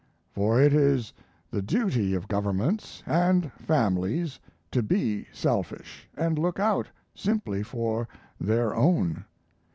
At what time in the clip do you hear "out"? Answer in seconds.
6.59-6.87